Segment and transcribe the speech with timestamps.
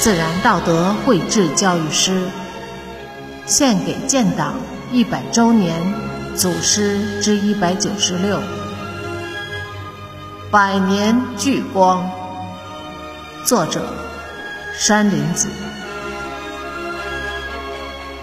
[0.00, 2.22] 自然道德绘制教育诗，
[3.44, 4.54] 献给建党
[4.90, 5.74] 一百周年
[6.34, 8.40] 祖师之一百九十六。
[10.50, 12.10] 百年聚光，
[13.44, 13.92] 作者
[14.74, 15.48] 山林子。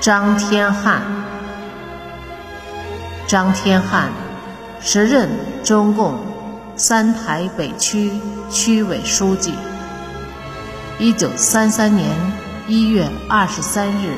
[0.02, 1.04] 张天汉，
[3.28, 4.10] 张天汉，
[4.82, 5.30] 时任
[5.64, 6.16] 中共
[6.76, 9.54] 三台北区区委书记。
[11.00, 12.10] 一九三三年
[12.68, 14.18] 一月二十三日，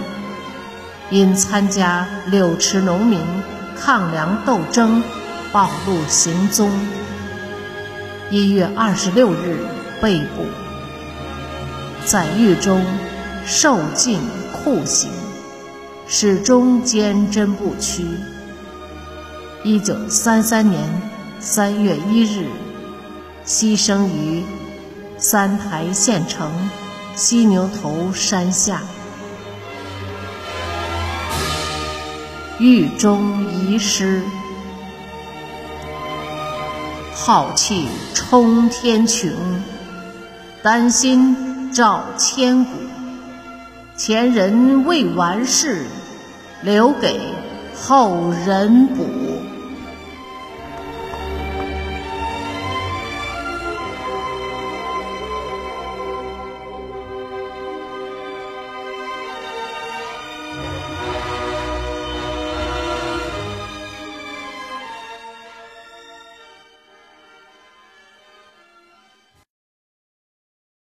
[1.12, 3.20] 因参加柳池农民
[3.76, 5.04] 抗粮斗争，
[5.52, 6.72] 暴露行踪。
[8.32, 9.58] 一月二十六日
[10.02, 10.46] 被捕，
[12.06, 12.82] 在狱中
[13.46, 14.22] 受尽
[14.54, 15.12] 酷刑，
[16.08, 18.06] 始终坚贞不屈。
[19.66, 20.82] 一九三三年
[21.42, 22.46] 三月一日，
[23.46, 24.46] 牺牲于。
[25.22, 26.50] 三台县城
[27.14, 28.82] 犀牛头山下，
[32.58, 34.24] 狱中遗诗：
[37.14, 39.34] 浩气冲天穹，
[40.64, 42.72] 丹心照千古。
[43.98, 45.86] 前人未完事，
[46.62, 47.20] 留给
[47.76, 49.06] 后人补。